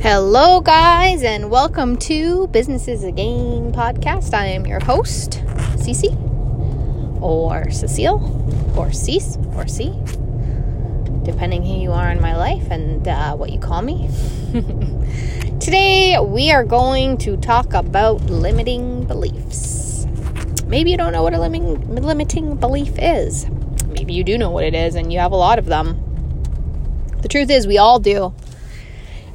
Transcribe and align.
Hello, 0.00 0.60
guys, 0.60 1.24
and 1.24 1.50
welcome 1.50 1.96
to 1.96 2.46
Businesses 2.46 3.02
Again 3.02 3.72
podcast. 3.72 4.32
I 4.32 4.46
am 4.46 4.64
your 4.64 4.78
host, 4.78 5.42
Cece, 5.74 6.16
or 7.20 7.68
Cecile, 7.72 8.76
or 8.78 8.92
Cease, 8.92 9.36
or 9.56 9.66
C, 9.66 9.90
depending 11.24 11.64
who 11.64 11.80
you 11.80 11.90
are 11.90 12.12
in 12.12 12.20
my 12.20 12.36
life 12.36 12.70
and 12.70 13.08
uh, 13.08 13.34
what 13.34 13.50
you 13.50 13.58
call 13.58 13.82
me. 13.82 14.08
Today, 15.58 16.16
we 16.20 16.52
are 16.52 16.62
going 16.62 17.18
to 17.18 17.36
talk 17.36 17.74
about 17.74 18.22
limiting 18.26 19.04
beliefs. 19.04 20.06
Maybe 20.66 20.92
you 20.92 20.96
don't 20.96 21.12
know 21.12 21.24
what 21.24 21.34
a 21.34 21.40
limiting, 21.40 21.92
limiting 21.92 22.54
belief 22.54 22.92
is. 22.98 23.50
Maybe 23.88 24.14
you 24.14 24.22
do 24.22 24.38
know 24.38 24.50
what 24.50 24.62
it 24.62 24.76
is, 24.76 24.94
and 24.94 25.12
you 25.12 25.18
have 25.18 25.32
a 25.32 25.36
lot 25.36 25.58
of 25.58 25.66
them. 25.66 26.04
The 27.20 27.28
truth 27.28 27.50
is, 27.50 27.66
we 27.66 27.78
all 27.78 27.98
do. 27.98 28.32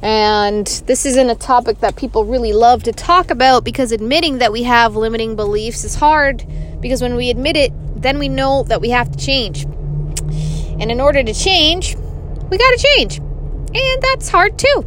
And 0.04 0.66
this 0.86 1.06
isn't 1.06 1.30
a 1.30 1.34
topic 1.34 1.80
that 1.80 1.96
people 1.96 2.26
really 2.26 2.52
love 2.52 2.82
to 2.82 2.92
talk 2.92 3.30
about 3.30 3.64
because 3.64 3.90
admitting 3.90 4.36
that 4.36 4.52
we 4.52 4.64
have 4.64 4.96
limiting 4.96 5.34
beliefs 5.34 5.82
is 5.82 5.94
hard 5.94 6.44
because 6.78 7.00
when 7.00 7.16
we 7.16 7.30
admit 7.30 7.56
it, 7.56 7.72
then 7.96 8.18
we 8.18 8.28
know 8.28 8.64
that 8.64 8.82
we 8.82 8.90
have 8.90 9.10
to 9.10 9.18
change. 9.18 9.64
And 9.64 10.90
in 10.90 11.00
order 11.00 11.22
to 11.22 11.32
change, 11.32 11.96
we 11.96 12.58
got 12.58 12.78
to 12.78 12.86
change. 12.94 13.16
And 13.16 14.02
that's 14.02 14.28
hard 14.28 14.58
too. 14.58 14.84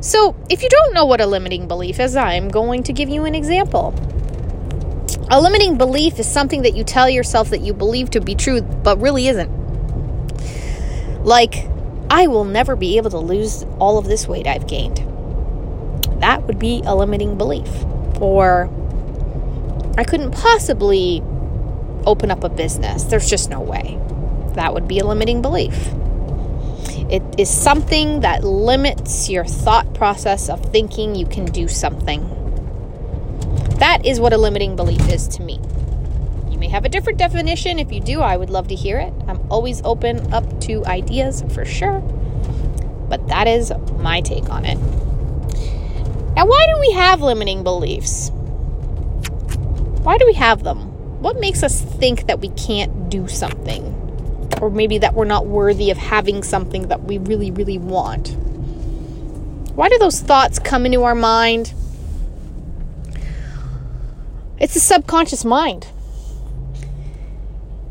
So, 0.00 0.34
if 0.50 0.64
you 0.64 0.68
don't 0.68 0.94
know 0.94 1.04
what 1.04 1.20
a 1.20 1.26
limiting 1.26 1.68
belief 1.68 2.00
is, 2.00 2.16
I'm 2.16 2.48
going 2.48 2.82
to 2.82 2.92
give 2.92 3.08
you 3.08 3.24
an 3.24 3.36
example. 3.36 3.94
A 5.30 5.40
limiting 5.40 5.78
belief 5.78 6.18
is 6.18 6.28
something 6.28 6.62
that 6.62 6.74
you 6.74 6.82
tell 6.82 7.08
yourself 7.08 7.50
that 7.50 7.60
you 7.60 7.72
believe 7.72 8.10
to 8.10 8.20
be 8.20 8.34
true, 8.34 8.62
but 8.62 9.00
really 9.00 9.28
isn't. 9.28 9.48
Like, 11.24 11.68
I 12.12 12.26
will 12.26 12.44
never 12.44 12.76
be 12.76 12.98
able 12.98 13.08
to 13.08 13.18
lose 13.18 13.64
all 13.78 13.96
of 13.96 14.04
this 14.04 14.28
weight 14.28 14.46
I've 14.46 14.66
gained. 14.66 14.98
That 16.20 16.42
would 16.46 16.58
be 16.58 16.82
a 16.84 16.94
limiting 16.94 17.38
belief. 17.38 17.70
Or 18.20 18.68
I 19.96 20.04
couldn't 20.04 20.32
possibly 20.32 21.22
open 22.04 22.30
up 22.30 22.44
a 22.44 22.50
business. 22.50 23.04
There's 23.04 23.30
just 23.30 23.48
no 23.48 23.62
way. 23.62 23.98
That 24.56 24.74
would 24.74 24.86
be 24.86 24.98
a 24.98 25.06
limiting 25.06 25.40
belief. 25.40 25.74
It 27.10 27.22
is 27.38 27.48
something 27.48 28.20
that 28.20 28.44
limits 28.44 29.30
your 29.30 29.46
thought 29.46 29.94
process 29.94 30.50
of 30.50 30.62
thinking 30.66 31.14
you 31.14 31.24
can 31.24 31.46
do 31.46 31.66
something. 31.66 32.28
That 33.78 34.04
is 34.04 34.20
what 34.20 34.34
a 34.34 34.36
limiting 34.36 34.76
belief 34.76 35.08
is 35.08 35.26
to 35.28 35.42
me 35.42 35.58
may 36.62 36.68
have 36.68 36.84
a 36.84 36.88
different 36.88 37.18
definition. 37.18 37.80
If 37.80 37.90
you 37.90 37.98
do, 37.98 38.20
I 38.20 38.36
would 38.36 38.48
love 38.48 38.68
to 38.68 38.76
hear 38.76 39.00
it. 39.00 39.12
I'm 39.26 39.40
always 39.50 39.82
open 39.82 40.32
up 40.32 40.60
to 40.60 40.86
ideas 40.86 41.42
for 41.52 41.64
sure. 41.64 41.98
But 43.08 43.26
that 43.26 43.48
is 43.48 43.72
my 43.98 44.20
take 44.20 44.48
on 44.48 44.64
it. 44.64 44.76
Now, 46.36 46.46
why 46.46 46.66
do 46.72 46.78
we 46.78 46.92
have 46.92 47.20
limiting 47.20 47.64
beliefs? 47.64 48.30
Why 50.04 50.16
do 50.18 50.24
we 50.24 50.34
have 50.34 50.62
them? 50.62 50.78
What 51.20 51.40
makes 51.40 51.64
us 51.64 51.80
think 51.80 52.28
that 52.28 52.38
we 52.38 52.50
can't 52.50 53.10
do 53.10 53.26
something? 53.26 53.82
Or 54.60 54.70
maybe 54.70 54.98
that 54.98 55.14
we're 55.14 55.24
not 55.24 55.46
worthy 55.46 55.90
of 55.90 55.98
having 55.98 56.44
something 56.44 56.86
that 56.88 57.02
we 57.02 57.18
really, 57.18 57.50
really 57.50 57.78
want? 57.78 58.36
Why 59.74 59.88
do 59.88 59.98
those 59.98 60.20
thoughts 60.20 60.60
come 60.60 60.86
into 60.86 61.02
our 61.02 61.16
mind? 61.16 61.74
It's 64.60 64.74
the 64.74 64.80
subconscious 64.80 65.44
mind. 65.44 65.88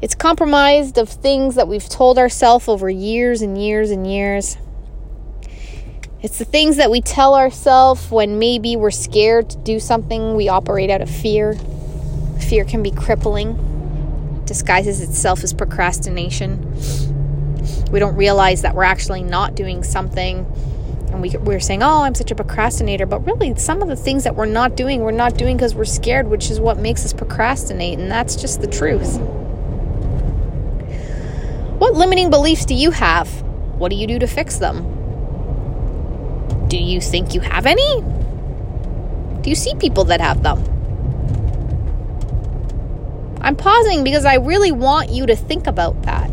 It's 0.02 0.16
compromised 0.16 0.98
of 0.98 1.10
things 1.10 1.54
that 1.56 1.68
we've 1.68 1.88
told 1.88 2.18
ourselves 2.18 2.68
over 2.68 2.90
years 2.90 3.44
and 3.44 3.56
years 3.56 3.92
and 3.92 4.12
years. 4.12 4.58
It's 6.24 6.40
the 6.40 6.46
things 6.46 6.78
that 6.78 6.90
we 6.90 7.02
tell 7.02 7.36
ourselves 7.36 8.10
when 8.10 8.40
maybe 8.40 8.76
we're 8.76 8.90
scared 8.90 9.52
to 9.52 9.58
do 9.58 9.80
something, 9.80 10.36
we 10.36 10.50
operate 10.50 10.90
out 10.90 11.02
of 11.02 11.10
fear. 11.10 11.54
Fear 12.40 12.66
can 12.66 12.82
be 12.82 12.90
crippling, 12.90 14.44
disguises 14.46 15.02
itself 15.02 15.44
as 15.44 15.54
procrastination. 15.54 16.76
We 17.92 18.00
don't 18.00 18.16
realize 18.16 18.64
that 18.64 18.74
we're 18.74 18.84
actually 18.84 19.22
not 19.22 19.54
doing 19.54 19.84
something 19.84 20.48
and 21.12 21.22
we, 21.22 21.30
we're 21.38 21.60
saying, 21.60 21.84
oh, 21.84 22.04
I'm 22.04 22.16
such 22.16 22.32
a 22.32 22.36
procrastinator. 22.36 23.06
But 23.06 23.20
really, 23.26 23.54
some 23.56 23.82
of 23.82 23.90
the 23.90 23.96
things 23.96 24.24
that 24.24 24.36
we're 24.36 24.46
not 24.46 24.76
doing, 24.76 25.02
we're 25.02 25.12
not 25.12 25.38
doing 25.38 25.58
because 25.58 25.76
we're 25.76 25.86
scared, 25.86 26.28
which 26.28 26.50
is 26.50 26.60
what 26.60 26.78
makes 26.78 27.06
us 27.06 27.14
procrastinate. 27.14 28.00
And 28.00 28.10
that's 28.10 28.36
just 28.36 28.62
the 28.62 28.68
truth. 28.68 29.20
What 31.82 31.96
limiting 31.96 32.30
beliefs 32.30 32.66
do 32.66 32.76
you 32.76 32.92
have? 32.92 33.28
What 33.80 33.90
do 33.90 33.96
you 33.96 34.06
do 34.06 34.20
to 34.20 34.28
fix 34.28 34.58
them? 34.58 34.84
Do 36.68 36.78
you 36.78 37.02
think 37.02 37.34
you 37.34 37.40
have 37.40 37.66
any? 37.66 38.02
Do 39.42 39.50
you 39.50 39.56
see 39.56 39.74
people 39.74 40.04
that 40.04 40.22
have 40.22 40.44
them? 40.44 40.60
I'm 43.42 43.56
pausing 43.56 44.04
because 44.04 44.26
I 44.26 44.36
really 44.36 44.72
want 44.72 45.10
you 45.10 45.26
to 45.26 45.36
think 45.36 45.66
about 45.66 46.04
that. 46.04 46.30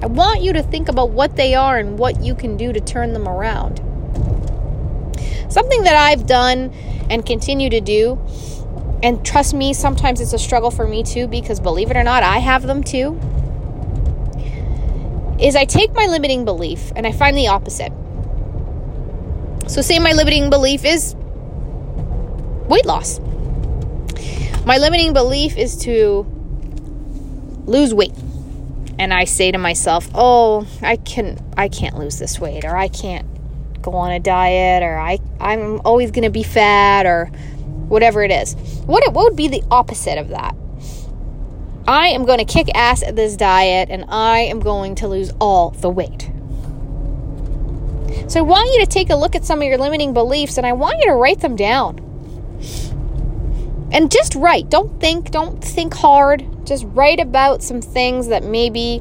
I 0.00 0.06
want 0.06 0.40
you 0.40 0.54
to 0.54 0.62
think 0.62 0.88
about 0.88 1.10
what 1.10 1.36
they 1.36 1.54
are 1.54 1.76
and 1.76 1.98
what 1.98 2.22
you 2.22 2.34
can 2.34 2.56
do 2.56 2.72
to 2.72 2.80
turn 2.80 3.12
them 3.12 3.28
around. 3.28 3.80
Something 5.50 5.82
that 5.82 5.96
I've 5.96 6.26
done 6.26 6.72
and 7.10 7.26
continue 7.26 7.68
to 7.68 7.82
do, 7.82 8.18
and 9.02 9.22
trust 9.22 9.52
me, 9.52 9.74
sometimes 9.74 10.22
it's 10.22 10.32
a 10.32 10.38
struggle 10.38 10.70
for 10.70 10.88
me 10.88 11.02
too, 11.02 11.28
because 11.28 11.60
believe 11.60 11.90
it 11.90 11.96
or 11.98 12.04
not, 12.04 12.22
I 12.22 12.38
have 12.38 12.62
them 12.62 12.82
too 12.82 13.20
is 15.40 15.54
I 15.54 15.64
take 15.64 15.92
my 15.94 16.06
limiting 16.06 16.44
belief 16.44 16.92
and 16.96 17.06
I 17.06 17.12
find 17.12 17.36
the 17.36 17.48
opposite. 17.48 17.92
So, 19.68 19.82
say 19.82 19.98
my 19.98 20.12
limiting 20.12 20.50
belief 20.50 20.84
is 20.84 21.14
weight 22.68 22.86
loss. 22.86 23.20
My 24.64 24.78
limiting 24.78 25.12
belief 25.12 25.56
is 25.56 25.76
to 25.84 26.26
lose 27.66 27.94
weight. 27.94 28.14
And 28.98 29.14
I 29.14 29.24
say 29.24 29.52
to 29.52 29.58
myself, 29.58 30.08
"Oh, 30.14 30.66
I 30.82 30.96
can 30.96 31.38
I 31.56 31.68
can't 31.68 31.96
lose 31.96 32.18
this 32.18 32.40
weight 32.40 32.64
or 32.64 32.76
I 32.76 32.88
can't 32.88 33.26
go 33.80 33.92
on 33.92 34.10
a 34.10 34.18
diet 34.18 34.82
or 34.82 34.98
I 34.98 35.18
I'm 35.40 35.80
always 35.84 36.10
going 36.10 36.24
to 36.24 36.30
be 36.30 36.42
fat 36.42 37.06
or 37.06 37.26
whatever 37.88 38.22
it 38.22 38.32
is." 38.32 38.54
What 38.86 39.04
what 39.12 39.24
would 39.24 39.36
be 39.36 39.48
the 39.48 39.62
opposite 39.70 40.18
of 40.18 40.28
that? 40.30 40.56
I 41.88 42.08
am 42.08 42.26
going 42.26 42.38
to 42.38 42.44
kick 42.44 42.68
ass 42.74 43.02
at 43.02 43.16
this 43.16 43.34
diet 43.34 43.88
and 43.88 44.04
I 44.08 44.40
am 44.40 44.60
going 44.60 44.94
to 44.96 45.08
lose 45.08 45.32
all 45.40 45.70
the 45.70 45.88
weight. 45.88 46.30
So 48.30 48.40
I 48.40 48.42
want 48.42 48.70
you 48.74 48.84
to 48.84 48.86
take 48.86 49.08
a 49.08 49.16
look 49.16 49.34
at 49.34 49.46
some 49.46 49.62
of 49.62 49.64
your 49.66 49.78
limiting 49.78 50.12
beliefs 50.12 50.58
and 50.58 50.66
I 50.66 50.74
want 50.74 50.98
you 50.98 51.06
to 51.06 51.14
write 51.14 51.40
them 51.40 51.56
down. 51.56 51.96
And 53.90 54.10
just 54.12 54.34
write. 54.34 54.68
Don't 54.68 55.00
think, 55.00 55.30
don't 55.30 55.64
think 55.64 55.94
hard. 55.94 56.44
Just 56.66 56.84
write 56.88 57.20
about 57.20 57.62
some 57.62 57.80
things 57.80 58.28
that 58.28 58.44
maybe 58.44 59.00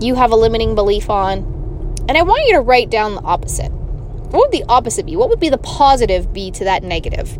you 0.00 0.16
have 0.16 0.32
a 0.32 0.36
limiting 0.36 0.74
belief 0.74 1.08
on. 1.08 1.94
And 2.08 2.18
I 2.18 2.22
want 2.22 2.48
you 2.48 2.54
to 2.54 2.60
write 2.60 2.90
down 2.90 3.14
the 3.14 3.22
opposite. 3.22 3.70
What 3.70 4.40
would 4.40 4.50
the 4.50 4.64
opposite 4.68 5.06
be? 5.06 5.14
What 5.14 5.28
would 5.28 5.38
be 5.38 5.50
the 5.50 5.58
positive 5.58 6.32
be 6.32 6.50
to 6.50 6.64
that 6.64 6.82
negative? 6.82 7.38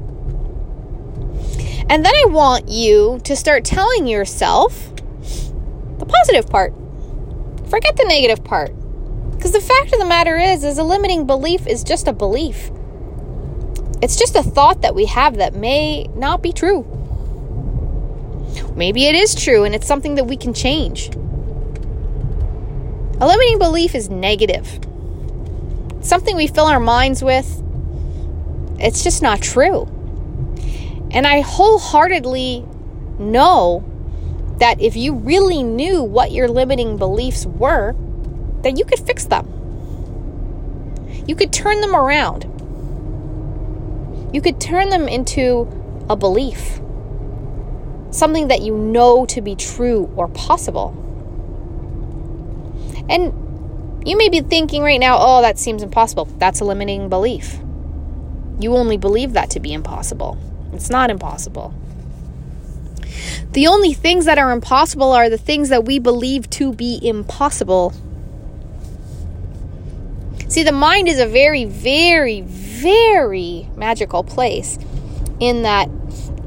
And 1.90 2.04
then 2.04 2.14
I 2.14 2.26
want 2.26 2.68
you 2.68 3.18
to 3.24 3.34
start 3.34 3.64
telling 3.64 4.06
yourself 4.06 4.94
the 5.98 6.06
positive 6.06 6.48
part. 6.50 6.74
Forget 7.68 7.96
the 7.96 8.04
negative 8.04 8.44
part. 8.44 8.72
Because 9.32 9.52
the 9.52 9.60
fact 9.60 9.92
of 9.92 9.98
the 9.98 10.04
matter 10.04 10.36
is, 10.36 10.64
is 10.64 10.78
a 10.78 10.84
limiting 10.84 11.26
belief 11.26 11.66
is 11.66 11.84
just 11.84 12.08
a 12.08 12.12
belief. 12.12 12.70
It's 14.02 14.16
just 14.16 14.36
a 14.36 14.42
thought 14.42 14.82
that 14.82 14.94
we 14.94 15.06
have 15.06 15.36
that 15.36 15.54
may 15.54 16.04
not 16.14 16.42
be 16.42 16.52
true. 16.52 16.84
Maybe 18.76 19.06
it 19.06 19.14
is 19.14 19.34
true 19.34 19.64
and 19.64 19.74
it's 19.74 19.86
something 19.86 20.14
that 20.16 20.24
we 20.24 20.36
can 20.36 20.54
change. 20.54 21.08
A 23.20 23.26
limiting 23.26 23.58
belief 23.58 23.94
is 23.94 24.08
negative. 24.08 24.78
something 26.00 26.36
we 26.36 26.46
fill 26.46 26.66
our 26.66 26.80
minds 26.80 27.22
with. 27.22 27.62
It's 28.78 29.02
just 29.02 29.22
not 29.22 29.42
true. 29.42 29.88
And 31.10 31.26
I 31.26 31.40
wholeheartedly 31.40 32.64
know 33.18 33.84
that 34.58 34.80
if 34.80 34.96
you 34.96 35.14
really 35.14 35.62
knew 35.62 36.02
what 36.02 36.32
your 36.32 36.48
limiting 36.48 36.96
beliefs 36.96 37.46
were, 37.46 37.94
that 38.62 38.76
you 38.76 38.84
could 38.84 38.98
fix 38.98 39.24
them. 39.24 39.54
You 41.26 41.36
could 41.36 41.52
turn 41.52 41.80
them 41.80 41.94
around. 41.94 42.44
You 44.32 44.42
could 44.42 44.60
turn 44.60 44.90
them 44.90 45.08
into 45.08 45.66
a 46.10 46.16
belief, 46.16 46.80
something 48.10 48.48
that 48.48 48.62
you 48.62 48.76
know 48.76 49.24
to 49.26 49.40
be 49.40 49.54
true 49.54 50.12
or 50.16 50.28
possible. 50.28 50.94
And 53.08 54.06
you 54.06 54.16
may 54.16 54.28
be 54.28 54.40
thinking 54.40 54.82
right 54.82 55.00
now, 55.00 55.16
oh, 55.18 55.42
that 55.42 55.58
seems 55.58 55.82
impossible. 55.82 56.26
That's 56.38 56.60
a 56.60 56.64
limiting 56.64 57.08
belief. 57.08 57.58
You 58.60 58.74
only 58.74 58.96
believe 58.96 59.32
that 59.34 59.50
to 59.50 59.60
be 59.60 59.72
impossible. 59.72 60.36
It's 60.78 60.90
not 60.90 61.10
impossible. 61.10 61.74
The 63.50 63.66
only 63.66 63.94
things 63.94 64.26
that 64.26 64.38
are 64.38 64.52
impossible 64.52 65.12
are 65.12 65.28
the 65.28 65.36
things 65.36 65.70
that 65.70 65.84
we 65.84 65.98
believe 65.98 66.48
to 66.50 66.72
be 66.72 67.00
impossible. 67.02 67.92
See, 70.46 70.62
the 70.62 70.70
mind 70.70 71.08
is 71.08 71.18
a 71.18 71.26
very, 71.26 71.64
very, 71.64 72.42
very 72.42 73.68
magical 73.74 74.22
place 74.22 74.78
in 75.40 75.62
that 75.62 75.90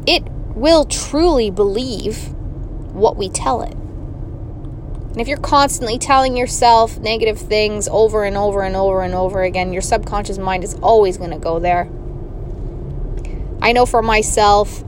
it 0.08 0.24
will 0.56 0.86
truly 0.86 1.52
believe 1.52 2.30
what 2.94 3.18
we 3.18 3.28
tell 3.28 3.64
it. 3.64 3.74
And 3.74 5.20
if 5.20 5.28
you're 5.28 5.40
constantly 5.40 5.98
telling 5.98 6.38
yourself 6.38 6.98
negative 7.00 7.38
things 7.38 7.90
over 7.90 8.24
and 8.24 8.38
over 8.38 8.62
and 8.62 8.78
over 8.78 9.02
and 9.02 9.14
over 9.14 9.44
again, 9.44 9.74
your 9.74 9.82
subconscious 9.82 10.38
mind 10.38 10.64
is 10.64 10.76
always 10.76 11.18
going 11.18 11.32
to 11.32 11.38
go 11.38 11.60
there. 11.60 11.90
I 13.62 13.74
know 13.74 13.86
for 13.86 14.02
myself, 14.02 14.84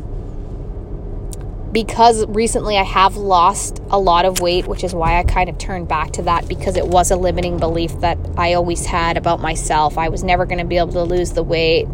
because 1.71 2.25
recently 2.27 2.77
I 2.77 2.83
have 2.83 3.17
lost 3.17 3.81
a 3.89 3.99
lot 3.99 4.25
of 4.25 4.41
weight, 4.41 4.67
which 4.67 4.83
is 4.83 4.93
why 4.93 5.17
I 5.17 5.23
kind 5.23 5.49
of 5.49 5.57
turned 5.57 5.87
back 5.87 6.11
to 6.13 6.21
that 6.23 6.47
because 6.47 6.75
it 6.77 6.87
was 6.87 7.11
a 7.11 7.15
limiting 7.15 7.57
belief 7.57 7.99
that 8.01 8.17
I 8.37 8.53
always 8.53 8.85
had 8.85 9.17
about 9.17 9.41
myself. 9.41 9.97
I 9.97 10.09
was 10.09 10.23
never 10.23 10.45
going 10.45 10.59
to 10.59 10.65
be 10.65 10.77
able 10.77 10.93
to 10.93 11.03
lose 11.03 11.33
the 11.33 11.43
weight, 11.43 11.87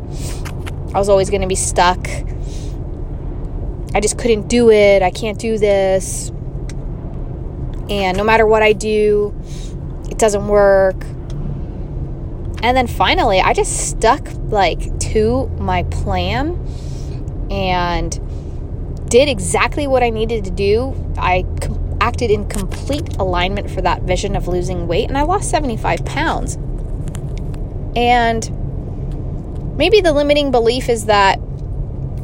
I 0.94 0.98
was 0.98 1.08
always 1.08 1.30
going 1.30 1.42
to 1.42 1.48
be 1.48 1.56
stuck. 1.56 2.08
I 3.94 4.00
just 4.02 4.18
couldn't 4.18 4.48
do 4.48 4.72
it. 4.72 5.04
I 5.04 5.12
can't 5.12 5.38
do 5.38 5.58
this. 5.58 6.30
And 7.90 8.18
no 8.18 8.24
matter 8.24 8.46
what 8.46 8.64
I 8.64 8.74
do, 8.74 9.36
it 10.10 10.18
doesn't 10.18 10.48
work. 10.48 11.04
And 12.62 12.76
then 12.76 12.88
finally, 12.88 13.40
I 13.40 13.54
just 13.54 13.90
stuck 13.90 14.28
like 14.46 14.99
to 15.14 15.48
my 15.60 15.84
plan 15.84 16.56
and 17.50 18.20
did 19.10 19.28
exactly 19.28 19.88
what 19.88 20.04
I 20.04 20.10
needed 20.10 20.46
to 20.46 20.52
do. 20.52 20.96
I 21.18 21.46
acted 22.02 22.32
in 22.32 22.48
complete 22.48 23.18
alignment 23.18 23.70
for 23.70 23.82
that 23.82 24.04
vision 24.04 24.36
of 24.36 24.48
losing 24.48 24.88
weight, 24.88 25.10
and 25.10 25.18
I 25.18 25.24
lost 25.24 25.50
75 25.50 26.06
pounds. 26.06 26.56
And 27.96 29.78
maybe 29.78 30.00
the 30.02 30.14
limiting 30.14 30.52
belief 30.52 30.90
is 30.90 31.06
that, 31.06 31.40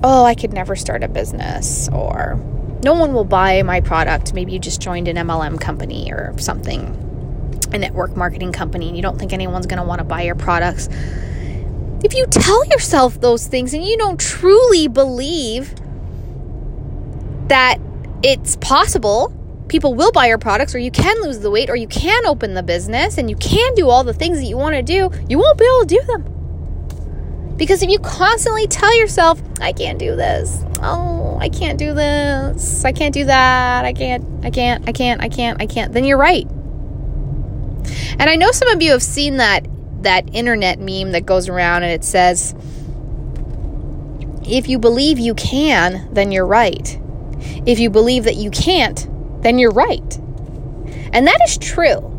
oh, 0.04 0.24
I 0.24 0.36
could 0.36 0.54
never 0.54 0.76
start 0.76 1.04
a 1.04 1.08
business, 1.08 1.90
or 1.90 2.40
no 2.84 2.94
one 2.94 3.14
will 3.14 3.26
buy 3.26 3.64
my 3.64 3.82
product. 3.82 4.34
Maybe 4.34 4.52
you 4.52 4.60
just 4.60 4.80
joined 4.80 5.08
an 5.08 5.18
MLM 5.18 5.60
company 5.60 6.12
or 6.12 6.38
something, 6.38 7.60
a 7.74 7.80
network 7.80 8.16
marketing 8.16 8.52
company, 8.52 8.88
and 8.88 8.96
you 8.96 9.02
don't 9.02 9.18
think 9.18 9.34
anyone's 9.34 9.66
going 9.66 9.82
to 9.82 9.88
want 9.88 10.00
to 10.00 10.06
buy 10.06 10.22
your 10.22 10.36
products. 10.36 10.88
If 12.04 12.14
you 12.14 12.26
tell 12.28 12.66
yourself 12.66 13.20
those 13.22 13.48
things 13.48 13.74
and 13.74 13.84
you 13.84 13.98
don't 13.98 14.20
truly 14.20 14.88
believe 14.88 15.74
that 17.48 17.80
it's 18.24 18.56
possible 18.58 19.32
people 19.68 19.94
will 19.94 20.12
buy 20.12 20.28
your 20.28 20.38
products 20.38 20.76
or 20.76 20.80
you 20.80 20.92
can 20.92 21.22
lose 21.22 21.40
the 21.40 21.50
weight 21.50 21.70
or 21.70 21.76
you 21.76 21.88
can 21.88 22.26
open 22.26 22.54
the 22.54 22.64
business 22.64 23.18
and 23.18 23.30
you 23.30 23.36
can 23.38 23.74
do 23.76 23.90
all 23.90 24.04
the 24.04 24.14
things 24.14 24.38
that 24.40 24.46
you 24.46 24.58
want 24.58 24.76
to 24.76 24.82
do, 24.82 25.10
you 25.28 25.38
won't 25.38 25.58
be 25.58 25.66
able 25.66 25.86
to 25.86 25.96
do 25.96 26.02
them. 26.06 27.56
Because 27.58 27.82
if 27.82 27.90
you 27.90 28.00
constantly 28.00 28.68
tell 28.68 28.98
yourself, 29.00 29.42
I 29.62 29.72
can't 29.72 29.98
do 29.98 30.16
this. 30.16 30.64
Oh, 30.82 31.38
I 31.40 31.50
can't 31.50 31.80
do 31.80 31.94
this. 31.94 32.84
I 32.84 32.92
can't 32.92 33.14
do 33.14 33.26
that. 33.26 33.86
I 33.86 33.94
can't, 33.94 34.26
I 34.46 34.50
can't, 34.50 34.88
I 34.88 34.92
can't, 34.92 35.22
I 35.22 35.30
can't, 35.30 35.62
I 35.62 35.66
can't. 35.66 35.94
Then 35.94 36.04
you're 36.04 36.18
right. 36.18 36.48
And 38.20 38.30
I 38.30 38.36
know 38.36 38.52
some 38.52 38.68
of 38.70 38.82
you 38.82 38.92
have 38.92 39.04
seen 39.04 39.38
that 39.38 39.66
that 40.06 40.34
internet 40.34 40.80
meme 40.80 41.12
that 41.12 41.26
goes 41.26 41.50
around 41.50 41.84
and 41.84 41.92
it 41.92 42.04
says 42.04 42.56
if 44.48 44.70
you 44.70 44.78
believe 44.78 45.18
you 45.18 45.34
can, 45.34 46.08
then 46.14 46.32
you're 46.32 46.46
right. 46.46 47.00
If 47.66 47.80
you 47.80 47.90
believe 47.90 48.26
that 48.26 48.36
you 48.36 48.52
can't, 48.52 49.08
then 49.42 49.60
you're 49.60 49.72
right. 49.72 50.18
And 51.14 51.28
that 51.28 51.40
is 51.46 51.58
true. 51.58 52.12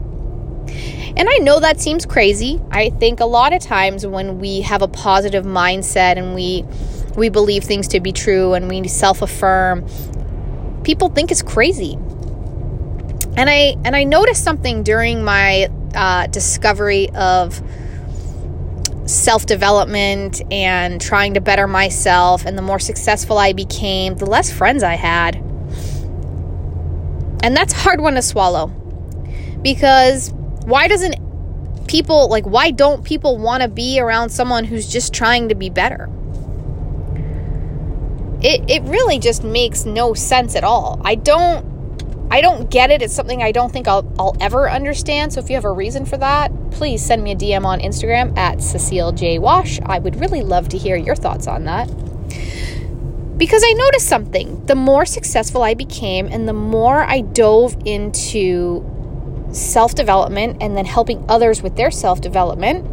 And 1.17 1.29
I 1.31 1.39
know 1.39 1.61
that 1.61 1.81
seems 1.81 2.05
crazy. 2.05 2.61
I 2.71 2.91
think 2.91 3.21
a 3.21 3.27
lot 3.27 3.53
of 3.53 3.63
times 3.63 4.07
when 4.07 4.39
we 4.39 4.61
have 4.63 4.83
a 4.83 4.89
positive 4.89 5.45
mindset 5.45 6.19
and 6.19 6.35
we 6.35 6.65
we 7.17 7.31
believe 7.31 7.65
things 7.65 7.89
to 7.89 8.01
be 8.01 8.13
true 8.13 8.53
and 8.53 8.69
we 8.69 8.87
self-affirm, 8.87 9.87
people 10.83 11.09
think 11.09 11.31
it's 11.31 11.43
crazy. 11.43 11.95
And 13.37 13.49
I 13.49 13.77
and 13.85 13.95
I 13.97 14.05
noticed 14.05 14.45
something 14.45 14.83
during 14.83 15.25
my 15.25 15.69
uh, 15.97 16.27
discovery 16.29 17.11
of 17.11 17.61
self 19.07 19.47
development 19.47 20.43
and 20.53 21.01
trying 21.01 21.35
to 21.35 21.41
better 21.41 21.67
myself. 21.67 22.45
And 22.45 22.57
the 22.57 22.63
more 22.63 22.79
successful 22.79 23.39
I 23.39 23.53
became, 23.53 24.17
the 24.17 24.27
less 24.27 24.53
friends 24.53 24.83
I 24.83 24.95
had. 24.95 25.37
And 27.43 27.57
that's 27.57 27.73
hard 27.73 28.01
one 28.01 28.15
to 28.15 28.23
swallow 28.23 28.69
because 29.63 30.33
why 30.65 30.89
doesn't 30.89 31.17
people 31.87 32.29
like 32.29 32.45
why 32.45 32.71
don't 32.73 33.05
people 33.05 33.39
want 33.39 33.63
to 33.63 33.69
be 33.69 34.01
around 34.01 34.31
someone 34.31 34.65
who's 34.65 34.91
just 34.91 35.15
trying 35.15 35.49
to 35.49 35.55
be 35.55 35.71
better? 35.71 36.09
It 38.43 38.69
it 38.69 38.83
really 38.83 39.19
just 39.19 39.45
makes 39.45 39.85
no 39.85 40.13
sense 40.15 40.57
at 40.57 40.65
all. 40.65 41.01
I 41.05 41.15
don't 41.15 41.76
I 42.31 42.41
don't 42.41 42.69
get 42.71 42.91
it. 42.91 43.03
It's 43.03 43.15
something 43.15 43.43
I 43.43 43.53
don't 43.53 43.73
think 43.73 43.87
I'll, 43.87 44.13
I'll 44.19 44.37
ever 44.41 44.69
understand. 44.71 45.33
So 45.33 45.41
if 45.41 45.49
you 45.49 45.55
have 45.55 45.65
a 45.65 45.71
reason 45.71 46.05
for 46.05 46.17
that, 46.19 46.51
please 46.73 47.05
send 47.05 47.23
me 47.23 47.33
a 47.33 47.37
DM 47.37 47.65
on 47.65 47.81
Instagram 47.81 48.37
at 48.37 48.63
Cecile 48.63 49.13
J. 49.13 49.39
Wash. 49.39 49.81
I 49.83 49.99
would 49.99 50.17
really 50.17 50.43
love 50.43 50.69
to 50.71 50.79
hear 50.79 50.97
your 50.97 51.15
thoughts 51.15 51.47
on 51.47 51.65
that. 51.65 51.87
Because 53.39 53.63
I 53.65 53.73
noticed 53.73 54.09
something. 54.09 54.65
The 54.67 54.75
more 54.75 55.07
successful 55.07 55.63
I 55.63 55.75
became 55.75 56.27
and 56.27 56.49
the 56.49 56.53
more 56.53 57.03
I 57.05 57.21
dove 57.21 57.77
into 57.85 58.85
self 59.53 59.95
development 59.95 60.59
and 60.61 60.77
then 60.77 60.85
helping 60.85 61.25
others 61.29 61.63
with 61.63 61.77
their 61.77 61.91
self 61.91 62.21
development, 62.21 62.85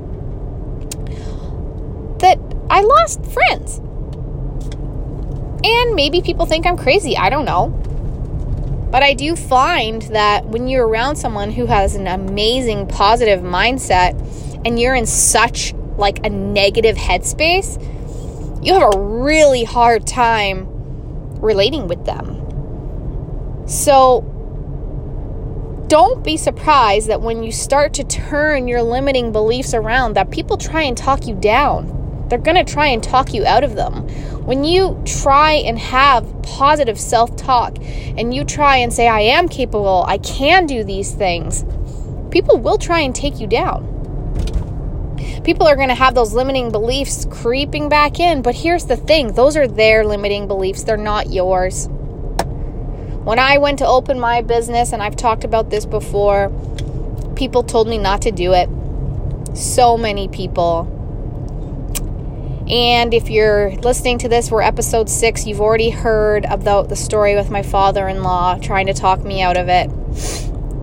that 2.19 2.38
I 2.69 2.81
lost 2.81 3.25
friends. 3.25 3.80
And 5.65 5.95
maybe 5.95 6.21
people 6.21 6.45
think 6.45 6.65
I'm 6.65 6.77
crazy. 6.77 7.18
I 7.18 7.30
don't 7.30 7.45
know. 7.45 7.82
But 8.94 9.01
I 9.01 9.16
do 9.16 9.36
find 9.36 10.04
that 10.04 10.45
when 10.45 10.68
you're 10.68 10.88
around 10.88 11.16
someone 11.16 11.50
who 11.50 11.66
has 11.66 11.95
an 11.95 12.06
amazing 12.06 12.88
positive 12.88 13.40
mindset 13.40 14.13
and 14.68 14.80
you're 14.80 14.94
in 14.94 15.07
such 15.07 15.74
like 15.98 16.24
a 16.24 16.30
negative 16.30 16.95
headspace, 16.95 17.81
you 18.63 18.72
have 18.72 18.94
a 18.94 19.00
really 19.00 19.63
hard 19.63 20.06
time 20.06 20.68
relating 21.42 21.88
with 21.88 22.06
them. 22.06 23.66
So 23.68 24.22
don't 25.88 26.24
be 26.24 26.38
surprised 26.38 27.07
that 27.07 27.19
when 27.19 27.42
you 27.42 27.51
start 27.51 27.95
to 27.95 28.04
turn 28.04 28.68
your 28.68 28.84
limiting 28.84 29.31
beliefs 29.31 29.74
around 29.74 30.13
that 30.18 30.30
people 30.30 30.56
try 30.56 30.84
and 30.84 30.95
talk 30.95 31.25
you 31.25 31.34
down. 31.34 32.28
They're 32.30 32.38
going 32.38 32.64
to 32.64 32.71
try 32.71 32.90
and 32.90 33.04
talk 33.04 33.33
you 33.33 33.44
out 33.44 33.64
of 33.64 33.73
them. 33.76 34.07
When 34.45 34.66
you 34.66 35.02
try 35.06 35.54
and 35.54 35.80
have 35.80 36.42
positive 36.44 37.00
self 37.00 37.35
talk 37.38 37.78
and 38.18 38.33
you 38.33 38.44
try 38.44 38.78
and 38.78 38.92
say, 38.92 39.07
I 39.07 39.21
am 39.21 39.47
capable, 39.47 40.04
I 40.06 40.18
can 40.18 40.66
do 40.66 40.83
these 40.83 41.12
things, 41.14 41.64
people 42.30 42.57
will 42.57 42.78
try 42.78 43.00
and 43.00 43.16
take 43.16 43.40
you 43.40 43.47
down. 43.47 43.90
People 45.45 45.66
are 45.66 45.78
going 45.78 45.88
to 45.88 45.95
have 45.95 46.14
those 46.14 46.33
limiting 46.33 46.71
beliefs 46.71 47.26
creeping 47.31 47.88
back 47.88 48.19
in, 48.19 48.42
but 48.42 48.56
here's 48.56 48.85
the 48.85 48.97
thing 48.97 49.33
those 49.33 49.56
are 49.56 49.68
their 49.68 50.06
limiting 50.06 50.47
beliefs, 50.47 50.83
they're 50.83 50.97
not 50.97 51.31
yours. 51.31 51.88
When 53.23 53.40
I 53.40 53.57
went 53.59 53.80
to 53.80 53.88
open 53.88 54.19
my 54.19 54.42
business, 54.42 54.92
and 54.92 55.02
I've 55.02 55.16
talked 55.16 55.45
about 55.45 55.69
this 55.69 55.85
before, 55.85 56.52
people 57.38 57.64
told 57.64 57.88
me 57.88 57.97
not 57.97 58.21
to 58.23 58.31
do 58.31 58.52
it. 58.52 58.69
So 59.56 59.95
many 59.95 60.28
people 60.28 60.93
and 62.67 63.13
if 63.13 63.29
you're 63.29 63.71
listening 63.77 64.19
to 64.19 64.29
this, 64.29 64.49
we're 64.49 64.61
episode 64.61 65.09
six. 65.09 65.45
You've 65.45 65.59
already 65.59 65.89
heard 65.89 66.45
about 66.45 66.87
the 66.87 66.95
story 66.95 67.35
with 67.35 67.49
my 67.49 67.61
father 67.61 68.07
in 68.07 68.23
law 68.23 68.57
trying 68.57 68.87
to 68.87 68.93
talk 68.93 69.23
me 69.23 69.41
out 69.41 69.57
of 69.57 69.67
it. 69.67 69.89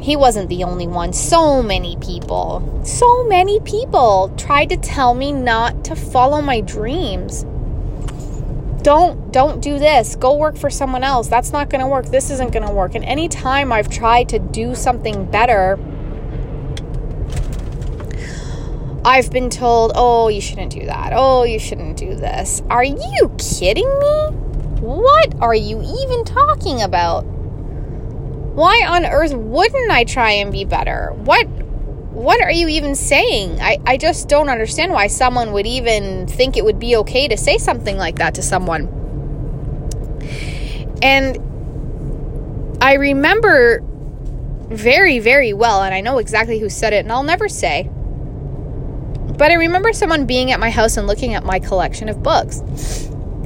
He 0.01 0.17
wasn't 0.17 0.49
the 0.49 0.65
only 0.65 0.87
one. 0.87 1.13
So 1.13 1.63
many 1.63 1.97
people, 1.97 2.83
so 2.85 3.25
many 3.25 3.61
people 3.61 4.35
tried 4.37 4.71
to 4.71 4.77
tell 4.77 5.15
me 5.15 5.33
not 5.33 5.85
to 5.87 5.97
follow 5.97 6.43
my 6.43 6.61
dreams. 6.61 7.45
Don't 8.83 9.31
don't 9.31 9.61
do 9.61 9.79
this. 9.79 10.17
Go 10.17 10.37
work 10.37 10.57
for 10.57 10.71
someone 10.71 11.05
else. 11.05 11.29
That's 11.29 11.53
not 11.53 11.69
going 11.71 11.83
to 11.83 11.87
work. 11.87 12.07
This 12.07 12.31
isn't 12.31 12.53
going 12.53 12.67
to 12.67 12.73
work. 12.73 12.95
And 12.95 13.05
anytime 13.05 13.73
I've 13.73 13.91
tried 13.91 14.29
to 14.31 14.39
do 14.39 14.75
something 14.75 15.31
better, 15.31 15.79
I've 19.05 19.31
been 19.31 19.49
told, 19.49 19.93
oh, 19.95 20.29
you 20.29 20.41
shouldn't 20.43 20.73
do 20.73 20.85
that. 20.85 21.13
Oh, 21.15 21.45
you 21.45 21.59
shouldn't 21.59 21.97
do 21.97 22.15
this. 22.15 22.63
Are 22.69 22.85
you 22.85 23.35
kidding 23.39 23.89
me? 23.99 24.27
What 24.81 25.35
are 25.41 25.55
you 25.55 25.81
even 25.81 26.25
talking 26.25 26.83
about? 26.83 27.23
Why 27.23 28.85
on 28.87 29.07
earth 29.07 29.33
wouldn't 29.33 29.91
I 29.91 30.05
try 30.05 30.33
and 30.33 30.53
be 30.53 30.65
better? 30.65 31.13
What 31.15 31.47
what 32.11 32.43
are 32.43 32.51
you 32.51 32.69
even 32.69 32.95
saying? 32.95 33.63
I, 33.63 33.79
I 33.87 33.97
just 33.97 34.29
don't 34.29 34.51
understand 34.51 34.93
why 34.93 35.07
someone 35.07 35.53
would 35.53 35.67
even 35.67 36.27
think 36.27 36.57
it 36.57 36.65
would 36.65 36.79
be 36.79 36.97
okay 36.97 37.29
to 37.29 37.37
say 37.37 37.57
something 37.57 37.97
like 37.97 38.17
that 38.17 38.35
to 38.35 38.43
someone. 38.43 38.89
And 41.01 41.39
I 42.83 42.95
remember 42.95 43.81
very, 44.69 45.19
very 45.19 45.55
well, 45.55 45.83
and 45.83 45.95
I 45.95 46.03
know 46.03 46.19
exactly 46.19 46.59
who 46.59 46.69
said 46.69 46.93
it, 46.93 47.05
and 47.05 47.13
I'll 47.13 47.23
never 47.23 47.49
say 47.49 47.89
But 49.41 49.51
I 49.51 49.55
remember 49.55 49.95
someone 49.95 50.27
being 50.27 50.53
at 50.53 50.61
my 50.61 50.69
house 50.69 50.99
and 50.99 51.07
looking 51.07 51.33
at 51.33 51.47
my 51.47 51.61
collection 51.61 52.11
of 52.11 52.23
books. 52.23 52.61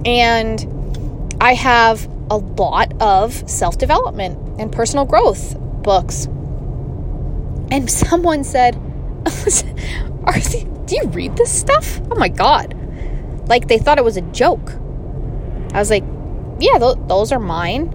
And 0.05 1.37
I 1.41 1.55
have 1.55 2.07
a 2.31 2.37
lot 2.37 2.93
of 3.01 3.49
self 3.49 3.79
development 3.79 4.61
and 4.61 4.73
personal 4.73 5.05
growth 5.05 5.57
books. 5.85 6.25
And 7.71 7.89
someone 7.89 8.43
said, 8.43 8.75
Are 10.25 10.41
they, 10.41 10.65
Do 10.87 10.97
you 10.97 11.07
read 11.11 11.37
this 11.37 11.57
stuff? 11.57 12.01
Oh 12.11 12.17
my 12.17 12.29
God. 12.29 12.75
Like 13.49 13.69
they 13.69 13.79
thought 13.79 13.97
it 13.97 14.05
was 14.05 14.17
a 14.17 14.23
joke. 14.33 14.73
I 15.75 15.79
was 15.79 15.91
like, 15.91 16.03
Yeah, 16.59 16.77
th- 16.79 17.07
those 17.07 17.31
are 17.31 17.39
mine. 17.39 17.87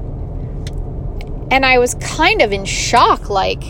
And 1.52 1.66
I 1.66 1.80
was 1.80 1.96
kind 1.96 2.42
of 2.42 2.54
in 2.54 2.64
shock 2.64 3.30
like, 3.30 3.62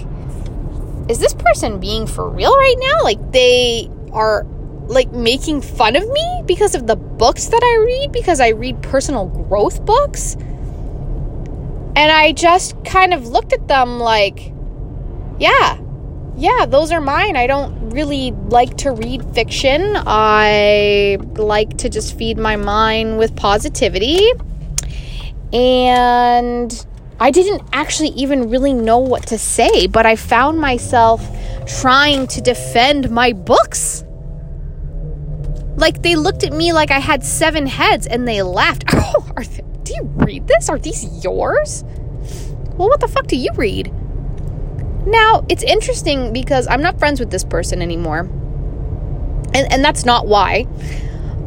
is 1.09 1.17
this 1.17 1.33
person 1.33 1.79
being 1.79 2.05
for 2.05 2.29
real 2.29 2.55
right 2.55 2.75
now? 2.77 3.03
Like 3.03 3.31
they 3.31 3.89
are 4.12 4.46
like 4.88 5.12
making 5.12 5.62
fun 5.62 5.96
of 5.96 6.08
me 6.10 6.44
because 6.46 6.74
of 6.74 6.88
the 6.88 6.96
books 6.96 7.46
that 7.48 7.62
I 7.63 7.84
read 7.86 8.12
because 8.12 8.39
I 8.39 8.50
read 8.50 8.82
personal 8.82 9.28
growth 9.28 9.86
books. 9.86 10.36
And 10.36 12.12
I 12.12 12.32
just 12.32 12.84
kind 12.86 13.13
of 13.13 13.28
looked 13.28 13.54
at 13.54 13.68
them 13.68 14.00
like, 14.00 14.51
yeah, 15.39 15.80
yeah, 16.36 16.66
those 16.66 16.92
are 16.92 17.01
mine. 17.01 17.36
I 17.36 17.48
don't 17.48 17.89
really 17.89 18.32
like 18.32 18.78
to 18.78 18.92
read 18.92 19.24
fiction. 19.36 19.96
I 19.96 21.18
like 21.36 21.78
to 21.80 21.89
just 21.89 22.18
feed 22.18 22.38
my 22.38 22.56
mind 22.56 23.18
with 23.18 23.36
positivity. 23.36 24.32
And 25.51 26.86
I 27.20 27.32
didn't 27.32 27.62
actually 27.74 28.10
even 28.10 28.50
really 28.50 28.74
know 28.74 29.00
what 29.00 29.28
to 29.28 29.38
say, 29.38 29.88
but 29.88 30.06
I 30.06 30.16
found 30.16 30.60
myself 30.60 31.22
trying 31.69 32.27
to 32.27 32.41
defend 32.41 33.09
my 33.09 33.33
books. 33.33 34.03
Like 35.75 36.01
they 36.01 36.15
looked 36.15 36.43
at 36.43 36.51
me 36.51 36.73
like 36.73 36.91
I 36.91 36.99
had 36.99 37.23
seven 37.23 37.65
heads 37.65 38.07
and 38.07 38.27
they 38.27 38.41
laughed. 38.41 38.83
Oh, 39.11 39.31
are 39.35 39.43
do 39.43 39.93
you 39.95 40.03
read 40.03 40.47
this? 40.47 40.69
Are 40.69 40.77
these 40.77 41.23
yours? 41.23 41.83
Well, 42.77 42.89
what 42.89 42.99
the 42.99 43.07
fuck 43.07 43.27
do 43.27 43.35
you 43.35 43.49
read? 43.55 43.91
Now, 45.07 45.45
it's 45.49 45.63
interesting 45.63 46.31
because 46.31 46.67
I'm 46.67 46.81
not 46.81 46.99
friends 46.99 47.19
with 47.19 47.31
this 47.31 47.43
person 47.43 47.81
anymore. 47.81 48.19
And, 49.53 49.71
and 49.71 49.83
that's 49.83 50.05
not 50.05 50.27
why. 50.27 50.67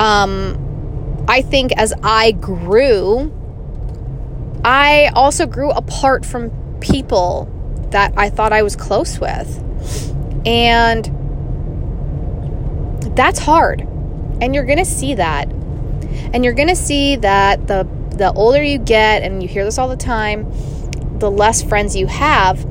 Um, 0.01 1.25
I 1.29 1.43
think 1.43 1.73
as 1.77 1.93
I 2.03 2.33
grew, 2.33 3.33
I 4.65 5.11
also 5.15 5.47
grew 5.47 5.71
apart 5.71 6.27
from 6.27 6.51
people 6.81 7.49
that 7.91 8.13
I 8.17 8.29
thought 8.29 8.53
I 8.53 8.63
was 8.63 8.75
close 8.75 9.21
with. 9.21 9.63
And 10.47 11.07
that's 13.17 13.39
hard. 13.39 13.81
And 14.41 14.55
you're 14.55 14.65
going 14.65 14.79
to 14.79 14.85
see 14.85 15.15
that. 15.15 15.51
And 16.33 16.45
you're 16.45 16.55
going 16.55 16.69
to 16.69 16.77
see 16.77 17.17
that 17.17 17.67
the 17.67 17.87
the 18.13 18.33
older 18.35 18.63
you 18.63 18.79
get 18.79 19.23
and 19.23 19.43
you 19.43 19.49
hear 19.49 19.65
this 19.65 19.79
all 19.79 19.89
the 19.89 19.97
time, 19.97 20.47
the 21.19 21.31
less 21.31 21.63
friends 21.63 21.97
you 21.97 22.07
have. 22.07 22.63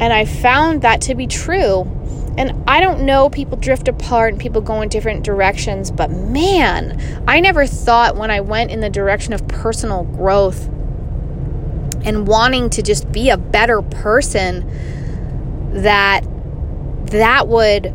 And 0.00 0.12
I 0.12 0.24
found 0.24 0.82
that 0.82 1.00
to 1.02 1.14
be 1.14 1.26
true. 1.26 1.90
And 2.36 2.62
I 2.68 2.80
don't 2.80 3.06
know, 3.06 3.30
people 3.30 3.56
drift 3.56 3.88
apart 3.88 4.34
and 4.34 4.40
people 4.40 4.60
go 4.60 4.82
in 4.82 4.90
different 4.90 5.24
directions, 5.24 5.90
but 5.90 6.10
man, 6.10 7.24
I 7.26 7.40
never 7.40 7.66
thought 7.66 8.16
when 8.16 8.30
I 8.30 8.42
went 8.42 8.70
in 8.70 8.80
the 8.80 8.90
direction 8.90 9.32
of 9.32 9.48
personal 9.48 10.04
growth 10.04 10.66
and 12.04 12.28
wanting 12.28 12.68
to 12.70 12.82
just 12.82 13.10
be 13.10 13.30
a 13.30 13.38
better 13.38 13.80
person 13.80 14.70
that 15.82 16.26
that 17.06 17.48
would 17.48 17.94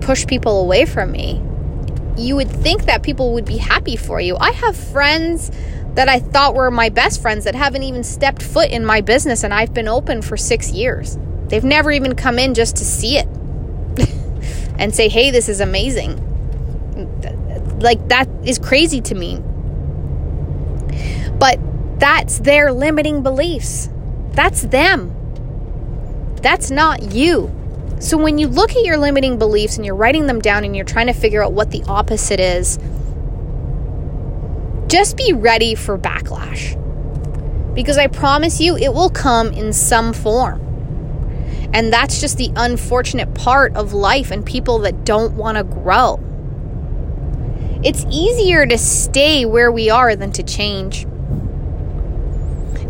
push 0.00 0.26
people 0.26 0.60
away 0.60 0.84
from 0.84 1.12
me. 1.12 1.42
You 2.16 2.36
would 2.36 2.50
think 2.50 2.84
that 2.84 3.02
people 3.02 3.32
would 3.34 3.44
be 3.44 3.56
happy 3.56 3.96
for 3.96 4.20
you. 4.20 4.36
I 4.36 4.52
have 4.52 4.76
friends 4.76 5.50
that 5.94 6.08
I 6.08 6.18
thought 6.18 6.54
were 6.54 6.70
my 6.70 6.88
best 6.88 7.22
friends 7.22 7.44
that 7.44 7.54
haven't 7.54 7.82
even 7.84 8.04
stepped 8.04 8.42
foot 8.42 8.70
in 8.70 8.84
my 8.84 9.00
business, 9.00 9.44
and 9.44 9.54
I've 9.54 9.72
been 9.72 9.88
open 9.88 10.22
for 10.22 10.36
six 10.36 10.72
years. 10.72 11.18
They've 11.48 11.64
never 11.64 11.90
even 11.92 12.14
come 12.16 12.38
in 12.38 12.54
just 12.54 12.76
to 12.76 12.84
see 12.84 13.16
it 13.16 13.26
and 14.78 14.94
say, 14.94 15.08
hey, 15.08 15.30
this 15.30 15.48
is 15.48 15.60
amazing. 15.60 16.20
Like, 17.80 18.08
that 18.08 18.28
is 18.44 18.58
crazy 18.58 19.00
to 19.02 19.14
me. 19.14 19.40
But 21.38 21.58
that's 21.98 22.40
their 22.40 22.72
limiting 22.72 23.22
beliefs. 23.22 23.88
That's 24.32 24.62
them. 24.62 25.14
That's 26.42 26.70
not 26.70 27.12
you. 27.12 27.52
So 28.04 28.18
when 28.18 28.38
you 28.38 28.48
look 28.48 28.70
at 28.72 28.84
your 28.84 28.98
limiting 28.98 29.38
beliefs 29.38 29.76
and 29.76 29.86
you're 29.86 29.94
writing 29.94 30.26
them 30.26 30.40
down 30.40 30.64
and 30.64 30.76
you're 30.76 30.84
trying 30.84 31.06
to 31.06 31.12
figure 31.12 31.42
out 31.42 31.52
what 31.52 31.70
the 31.70 31.82
opposite 31.84 32.38
is, 32.38 32.78
just 34.88 35.16
be 35.16 35.32
ready 35.32 35.74
for 35.74 35.98
backlash. 35.98 36.80
Because 37.74 37.96
I 37.96 38.06
promise 38.06 38.60
you, 38.60 38.76
it 38.76 38.92
will 38.92 39.10
come 39.10 39.48
in 39.48 39.72
some 39.72 40.12
form. 40.12 40.60
And 41.72 41.92
that's 41.92 42.20
just 42.20 42.36
the 42.36 42.52
unfortunate 42.54 43.34
part 43.34 43.74
of 43.74 43.92
life 43.92 44.30
and 44.30 44.44
people 44.44 44.80
that 44.80 45.04
don't 45.04 45.34
want 45.34 45.56
to 45.58 45.64
grow. 45.64 46.20
It's 47.82 48.04
easier 48.10 48.66
to 48.66 48.78
stay 48.78 49.46
where 49.46 49.72
we 49.72 49.90
are 49.90 50.14
than 50.14 50.30
to 50.32 50.42
change 50.42 51.06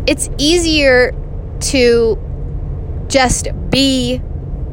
it's 0.07 0.29
easier 0.37 1.13
to 1.59 3.05
just 3.07 3.47
be 3.69 4.21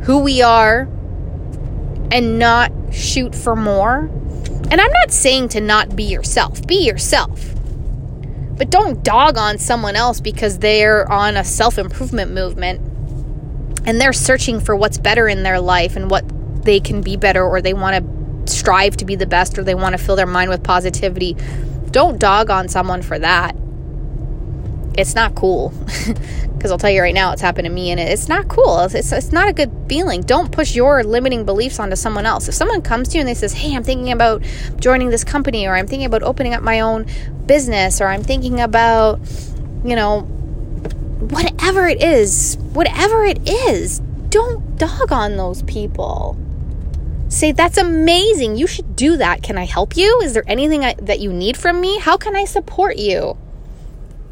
who 0.03 0.19
we 0.19 0.43
are 0.43 0.89
and 2.11 2.39
not 2.39 2.73
shoot 2.93 3.35
for 3.35 3.57
more. 3.57 4.11
And 4.71 4.81
I'm 4.81 4.93
not 4.93 5.11
saying 5.11 5.51
to 5.51 5.61
not 5.61 5.95
be 5.97 6.05
yourself, 6.05 6.67
be 6.67 6.85
yourself. 6.87 7.55
But 8.57 8.71
don't 8.71 9.03
dog 9.03 9.39
on 9.39 9.59
someone 9.59 9.97
else 9.97 10.21
because 10.21 10.59
they're 10.59 11.11
on 11.11 11.37
a 11.37 11.45
self 11.45 11.79
improvement 11.79 12.33
movement 12.33 12.81
and 13.87 14.01
they're 14.01 14.13
searching 14.13 14.61
for 14.61 14.77
what's 14.77 14.99
better 14.99 15.27
in 15.27 15.43
their 15.43 15.61
life 15.61 15.97
and 15.97 16.11
what 16.11 16.25
they 16.65 16.79
can 16.79 17.01
be 17.01 17.17
better 17.17 17.45
or 17.45 17.61
they 17.61 17.75
want 17.75 18.05
to 18.47 18.53
strive 18.53 18.97
to 18.99 19.05
be 19.05 19.17
the 19.17 19.27
best 19.27 19.59
or 19.59 19.65
they 19.65 19.75
want 19.75 19.97
to 19.97 19.99
fill 19.99 20.17
their 20.17 20.27
mind 20.27 20.51
with 20.51 20.63
positivity. 20.63 21.37
Don't 21.91 22.19
dog 22.19 22.51
on 22.51 22.69
someone 22.69 23.03
for 23.03 23.19
that 23.19 23.57
it's 24.97 25.15
not 25.15 25.35
cool. 25.35 25.73
Because 26.63 26.71
I'll 26.71 26.79
tell 26.79 26.91
you 26.91 27.03
right 27.03 27.13
now 27.13 27.33
it's 27.33 27.43
happened 27.43 27.67
to 27.67 27.73
me 27.73 27.91
and 27.91 27.99
it's 27.99 28.29
not 28.29 28.47
cool. 28.47 28.83
It's, 28.83 29.11
it's, 29.11 29.33
not 29.33 29.49
a 29.49 29.53
good 29.53 29.73
feeling. 29.89 30.21
Don't 30.21 30.53
push 30.53 30.77
your 30.77 31.03
limiting 31.03 31.45
beliefs 31.45 31.81
onto 31.81 31.97
someone 31.97 32.25
else. 32.25 32.47
If 32.47 32.55
someone 32.55 32.83
comes 32.83 33.09
to 33.09 33.15
you 33.15 33.21
and 33.21 33.29
they 33.29 33.35
says 33.35 33.53
hey 33.53 33.75
I'm 33.75 33.83
thinking 33.83 34.13
about 34.13 34.45
joining 34.79 35.11
this 35.11 35.25
company 35.25 35.67
or 35.67 35.75
I'm 35.75 35.89
thinking 35.89 36.07
about 36.07 36.23
opening 36.23 36.55
up 36.55 36.63
my 36.63 36.79
own 36.79 37.07
business 37.47 38.01
or 38.01 38.07
I'm 38.07 38.23
thinking 38.23 38.61
about 38.61 39.19
you 39.85 39.97
know 39.97 40.21
whatever 40.21 41.89
it 41.89 42.01
is 42.01 42.57
whatever 42.73 43.25
it 43.25 43.41
is 43.49 43.99
don't 44.29 44.79
dog 44.79 45.11
on 45.11 45.37
those 45.37 45.65
people. 45.65 46.37
Say 47.29 47.51
that's 47.51 47.77
amazing. 47.77 48.57
You 48.57 48.69
should 48.69 48.95
do 48.95 49.17
that. 49.17 49.43
Can 49.43 49.59
I 49.59 49.65
help 49.65 49.97
you? 49.97 50.21
Is 50.23 50.33
there 50.33 50.45
anything 50.47 50.85
I, 50.85 50.95
that 51.03 51.19
you 51.19 51.33
need 51.33 51.57
from 51.57 51.81
me? 51.81 51.99
How 51.99 52.17
can 52.17 52.37
I 52.37 52.45
support 52.45 52.99
you 52.99 53.37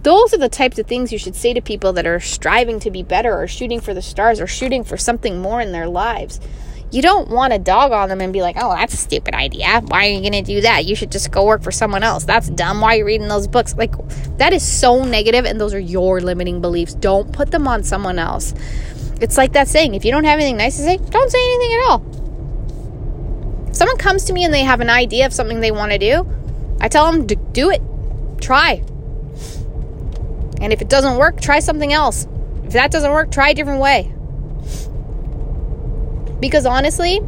those 0.02 0.32
are 0.32 0.38
the 0.38 0.48
types 0.48 0.78
of 0.78 0.86
things 0.86 1.12
you 1.12 1.18
should 1.18 1.36
say 1.36 1.52
to 1.52 1.60
people 1.60 1.92
that 1.94 2.06
are 2.06 2.20
striving 2.20 2.80
to 2.80 2.90
be 2.90 3.02
better 3.02 3.38
or 3.38 3.46
shooting 3.46 3.80
for 3.80 3.94
the 3.94 4.02
stars 4.02 4.40
or 4.40 4.46
shooting 4.46 4.84
for 4.84 4.96
something 4.96 5.40
more 5.40 5.60
in 5.60 5.72
their 5.72 5.88
lives. 5.88 6.40
You 6.92 7.02
don't 7.02 7.28
want 7.28 7.52
to 7.52 7.58
dog 7.58 7.92
on 7.92 8.08
them 8.08 8.20
and 8.20 8.32
be 8.32 8.42
like, 8.42 8.56
oh, 8.58 8.74
that's 8.74 8.94
a 8.94 8.96
stupid 8.96 9.32
idea. 9.32 9.80
Why 9.86 10.06
are 10.06 10.10
you 10.10 10.20
going 10.20 10.32
to 10.32 10.42
do 10.42 10.62
that? 10.62 10.86
You 10.86 10.96
should 10.96 11.12
just 11.12 11.30
go 11.30 11.44
work 11.46 11.62
for 11.62 11.70
someone 11.70 12.02
else. 12.02 12.24
That's 12.24 12.50
dumb. 12.50 12.80
Why 12.80 12.94
are 12.94 12.98
you 12.98 13.04
reading 13.04 13.28
those 13.28 13.46
books? 13.46 13.76
Like, 13.76 13.94
that 14.38 14.52
is 14.52 14.66
so 14.66 15.04
negative, 15.04 15.44
and 15.44 15.60
those 15.60 15.72
are 15.72 15.78
your 15.78 16.20
limiting 16.20 16.60
beliefs. 16.60 16.94
Don't 16.94 17.32
put 17.32 17.52
them 17.52 17.68
on 17.68 17.84
someone 17.84 18.18
else. 18.18 18.54
It's 19.20 19.36
like 19.36 19.52
that 19.52 19.68
saying 19.68 19.94
if 19.94 20.04
you 20.04 20.10
don't 20.10 20.24
have 20.24 20.40
anything 20.40 20.56
nice 20.56 20.78
to 20.78 20.82
say, 20.82 20.96
don't 20.96 21.30
say 21.30 21.54
anything 21.54 21.78
at 21.78 21.90
all. 21.90 23.68
If 23.68 23.76
someone 23.76 23.98
comes 23.98 24.24
to 24.24 24.32
me 24.32 24.44
and 24.44 24.52
they 24.52 24.62
have 24.62 24.80
an 24.80 24.90
idea 24.90 25.26
of 25.26 25.32
something 25.32 25.60
they 25.60 25.70
want 25.70 25.92
to 25.92 25.98
do, 25.98 26.26
I 26.80 26.88
tell 26.88 27.12
them 27.12 27.28
to 27.28 27.36
do 27.36 27.70
it. 27.70 27.82
Try. 28.40 28.82
And 30.60 30.72
if 30.72 30.82
it 30.82 30.88
doesn't 30.88 31.16
work, 31.16 31.40
try 31.40 31.60
something 31.60 31.92
else. 31.92 32.26
If 32.64 32.74
that 32.74 32.90
doesn't 32.90 33.10
work, 33.10 33.30
try 33.32 33.50
a 33.50 33.54
different 33.54 33.80
way. 33.80 34.12
Because 36.38 36.66
honestly, 36.66 37.20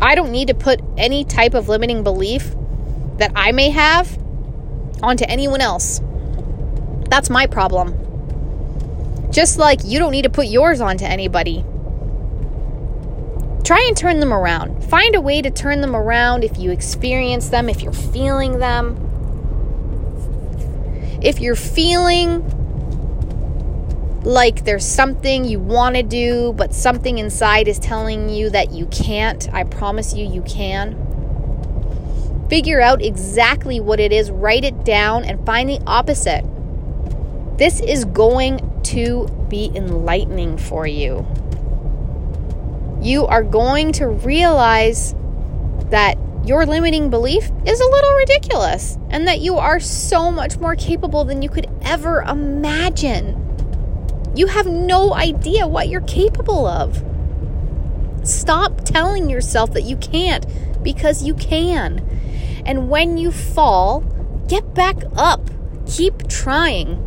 I 0.00 0.14
don't 0.14 0.30
need 0.30 0.48
to 0.48 0.54
put 0.54 0.80
any 0.96 1.24
type 1.24 1.54
of 1.54 1.68
limiting 1.68 2.02
belief 2.02 2.54
that 3.18 3.32
I 3.34 3.52
may 3.52 3.70
have 3.70 4.18
onto 5.02 5.24
anyone 5.28 5.60
else. 5.60 6.00
That's 7.08 7.30
my 7.30 7.46
problem. 7.46 7.98
Just 9.30 9.58
like 9.58 9.80
you 9.84 9.98
don't 9.98 10.12
need 10.12 10.22
to 10.22 10.30
put 10.30 10.46
yours 10.46 10.80
onto 10.80 11.04
anybody. 11.04 11.64
Try 13.64 13.84
and 13.86 13.96
turn 13.96 14.20
them 14.20 14.32
around. 14.32 14.84
Find 14.84 15.14
a 15.14 15.20
way 15.20 15.40
to 15.40 15.50
turn 15.50 15.80
them 15.80 15.96
around 15.96 16.44
if 16.44 16.58
you 16.58 16.70
experience 16.70 17.48
them, 17.48 17.68
if 17.68 17.82
you're 17.82 17.92
feeling 17.92 18.58
them 18.58 19.11
if 21.22 21.40
you're 21.40 21.56
feeling 21.56 22.42
like 24.22 24.64
there's 24.64 24.86
something 24.86 25.44
you 25.44 25.58
want 25.58 25.96
to 25.96 26.02
do, 26.02 26.52
but 26.52 26.72
something 26.74 27.18
inside 27.18 27.68
is 27.68 27.78
telling 27.78 28.28
you 28.28 28.50
that 28.50 28.72
you 28.72 28.86
can't, 28.86 29.52
I 29.52 29.64
promise 29.64 30.14
you, 30.14 30.26
you 30.26 30.42
can. 30.42 30.96
Figure 32.48 32.80
out 32.80 33.02
exactly 33.02 33.80
what 33.80 33.98
it 33.98 34.12
is, 34.12 34.30
write 34.30 34.64
it 34.64 34.84
down, 34.84 35.24
and 35.24 35.44
find 35.46 35.68
the 35.68 35.80
opposite. 35.86 36.44
This 37.56 37.80
is 37.80 38.04
going 38.04 38.82
to 38.84 39.26
be 39.48 39.70
enlightening 39.74 40.58
for 40.58 40.86
you. 40.86 41.26
You 43.00 43.26
are 43.26 43.42
going 43.42 43.92
to 43.92 44.06
realize 44.06 45.14
that 45.90 46.16
your 46.44 46.66
limiting 46.66 47.08
belief 47.08 47.50
is 47.64 47.80
a 47.80 47.86
little 47.86 48.14
ridiculous 48.14 48.98
and 49.10 49.28
that 49.28 49.40
you 49.40 49.58
are 49.58 49.78
so 49.78 50.30
much 50.30 50.58
more 50.58 50.74
capable 50.74 51.24
than 51.24 51.40
you 51.40 51.48
could 51.48 51.68
ever 51.82 52.22
imagine. 52.22 53.38
You 54.34 54.48
have 54.48 54.66
no 54.66 55.14
idea 55.14 55.68
what 55.68 55.88
you're 55.88 56.00
capable 56.00 56.66
of. 56.66 57.04
Stop 58.24 58.84
telling 58.84 59.30
yourself 59.30 59.72
that 59.74 59.82
you 59.82 59.96
can't 59.96 60.46
because 60.82 61.22
you 61.22 61.34
can. 61.34 62.00
And 62.66 62.88
when 62.88 63.18
you 63.18 63.30
fall, 63.30 64.00
get 64.48 64.74
back 64.74 64.96
up. 65.16 65.48
Keep 65.86 66.28
trying. 66.28 66.98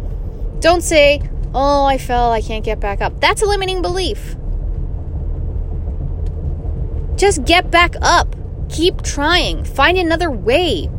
Don't 0.61 0.81
say, 0.81 1.21
oh, 1.53 1.83
I 1.85 1.97
fell, 1.97 2.31
I 2.31 2.41
can't 2.41 2.63
get 2.63 2.79
back 2.79 3.01
up. 3.01 3.19
That's 3.19 3.41
a 3.41 3.45
limiting 3.45 3.81
belief. 3.81 4.35
Just 7.17 7.45
get 7.45 7.71
back 7.71 7.95
up. 8.01 8.35
Keep 8.69 9.01
trying. 9.01 9.63
Find 9.63 9.97
another 9.97 10.31
way. 10.31 10.89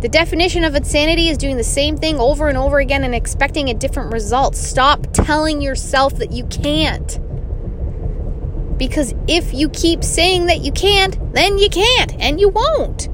The 0.00 0.08
definition 0.08 0.64
of 0.64 0.74
insanity 0.74 1.28
is 1.28 1.38
doing 1.38 1.56
the 1.56 1.64
same 1.64 1.96
thing 1.96 2.18
over 2.20 2.48
and 2.48 2.58
over 2.58 2.78
again 2.78 3.04
and 3.04 3.14
expecting 3.14 3.70
a 3.70 3.74
different 3.74 4.12
result. 4.12 4.54
Stop 4.54 5.06
telling 5.12 5.62
yourself 5.62 6.16
that 6.18 6.32
you 6.32 6.44
can't. 6.46 7.18
Because 8.78 9.14
if 9.28 9.54
you 9.54 9.68
keep 9.70 10.04
saying 10.04 10.46
that 10.46 10.60
you 10.60 10.72
can't, 10.72 11.32
then 11.32 11.58
you 11.58 11.70
can't 11.70 12.14
and 12.20 12.38
you 12.38 12.50
won't. 12.50 13.08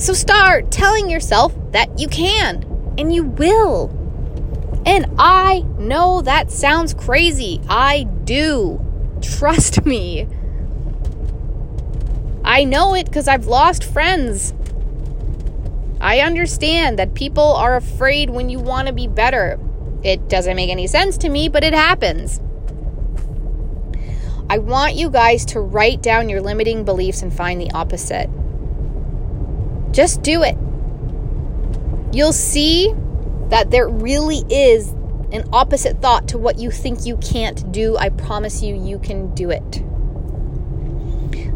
So 0.00 0.12
start 0.12 0.70
telling 0.70 1.10
yourself 1.10 1.54
that 1.72 1.98
you 1.98 2.08
can 2.08 2.64
and 2.96 3.12
you 3.12 3.24
will. 3.24 3.90
And 4.86 5.06
I 5.18 5.60
know 5.78 6.22
that 6.22 6.50
sounds 6.50 6.94
crazy. 6.94 7.60
I 7.68 8.04
do. 8.24 8.80
Trust 9.20 9.84
me. 9.84 10.26
I 12.44 12.64
know 12.64 12.94
it 12.94 13.06
because 13.06 13.28
I've 13.28 13.46
lost 13.46 13.84
friends 13.84 14.52
I 16.02 16.18
understand 16.18 16.98
that 16.98 17.14
people 17.14 17.44
are 17.54 17.76
afraid 17.76 18.28
when 18.28 18.48
you 18.48 18.58
want 18.58 18.88
to 18.88 18.92
be 18.92 19.06
better. 19.06 19.56
It 20.02 20.28
doesn't 20.28 20.56
make 20.56 20.68
any 20.68 20.88
sense 20.88 21.16
to 21.18 21.28
me, 21.28 21.48
but 21.48 21.62
it 21.62 21.72
happens. 21.72 22.40
I 24.50 24.58
want 24.58 24.96
you 24.96 25.10
guys 25.10 25.44
to 25.46 25.60
write 25.60 26.02
down 26.02 26.28
your 26.28 26.40
limiting 26.40 26.84
beliefs 26.84 27.22
and 27.22 27.32
find 27.32 27.60
the 27.60 27.70
opposite. 27.70 28.28
Just 29.92 30.22
do 30.22 30.42
it. 30.42 30.56
You'll 32.12 32.32
see 32.32 32.92
that 33.50 33.70
there 33.70 33.88
really 33.88 34.42
is 34.50 34.88
an 35.30 35.44
opposite 35.52 36.02
thought 36.02 36.26
to 36.28 36.36
what 36.36 36.58
you 36.58 36.72
think 36.72 37.06
you 37.06 37.16
can't 37.18 37.70
do. 37.70 37.96
I 37.96 38.08
promise 38.08 38.60
you, 38.60 38.74
you 38.74 38.98
can 38.98 39.32
do 39.36 39.50
it. 39.50 39.84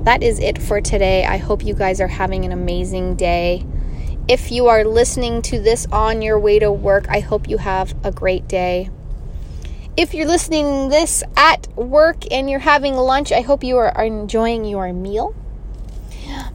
That 0.06 0.22
is 0.22 0.38
it 0.38 0.62
for 0.62 0.80
today. 0.80 1.24
I 1.24 1.36
hope 1.36 1.64
you 1.64 1.74
guys 1.74 2.00
are 2.00 2.06
having 2.06 2.44
an 2.44 2.52
amazing 2.52 3.16
day. 3.16 3.66
If 4.28 4.52
you 4.52 4.68
are 4.68 4.84
listening 4.84 5.42
to 5.42 5.58
this 5.58 5.84
on 5.90 6.22
your 6.22 6.38
way 6.38 6.60
to 6.60 6.70
work, 6.70 7.06
I 7.08 7.18
hope 7.18 7.48
you 7.48 7.58
have 7.58 7.92
a 8.04 8.12
great 8.12 8.46
day. 8.46 8.88
If 9.96 10.14
you're 10.14 10.28
listening 10.28 10.90
this 10.90 11.24
at 11.36 11.66
work 11.76 12.18
and 12.30 12.48
you're 12.48 12.60
having 12.60 12.94
lunch, 12.94 13.32
I 13.32 13.40
hope 13.40 13.64
you 13.64 13.78
are 13.78 13.90
enjoying 14.00 14.64
your 14.64 14.92
meal. 14.92 15.34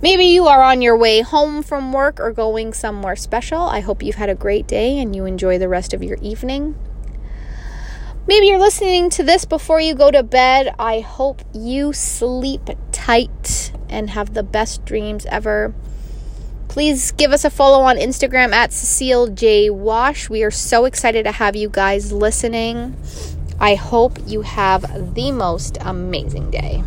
Maybe 0.02 0.24
you 0.28 0.48
are 0.48 0.64
on 0.64 0.82
your 0.82 0.96
way 0.96 1.20
home 1.20 1.62
from 1.62 1.92
work 1.92 2.22
or 2.22 2.32
going 2.32 2.72
somewhere 2.72 3.18
special. 3.18 3.64
I 3.64 3.82
hope 3.82 4.02
you've 4.02 4.16
had 4.16 4.30
a 4.30 4.36
great 4.36 4.66
day 4.66 4.98
and 4.98 5.14
you 5.14 5.26
enjoy 5.26 5.58
the 5.58 5.68
rest 5.68 5.94
of 5.94 6.02
your 6.02 6.18
evening. 6.22 6.76
Maybe 8.28 8.48
you're 8.48 8.60
listening 8.60 9.10
to 9.12 9.24
this 9.24 9.46
before 9.46 9.82
you 9.82 9.96
go 9.96 10.12
to 10.12 10.22
bed. 10.22 10.76
I 10.78 11.00
hope 11.00 11.42
you 11.54 11.92
sleep 11.92 12.70
tight 12.92 13.72
and 13.90 14.12
have 14.12 14.36
the 14.36 14.44
best 14.44 14.86
dreams 14.86 15.26
ever. 15.26 15.74
Please 16.68 17.12
give 17.12 17.34
us 17.34 17.44
a 17.44 17.50
follow 17.50 17.84
on 17.84 17.98
Instagram 17.98 18.54
at 18.54 18.72
Cecile 18.72 19.28
J. 19.28 19.72
Wash. 19.72 20.30
We 20.30 20.44
are 20.44 20.52
so 20.52 20.86
excited 20.86 21.24
to 21.24 21.32
have 21.32 21.56
you 21.56 21.68
guys 21.68 22.14
listening. 22.14 22.96
I 23.60 23.74
hope 23.76 24.20
you 24.28 24.44
have 24.44 25.16
the 25.16 25.32
most 25.32 25.80
amazing 25.82 26.52
day. 26.52 26.84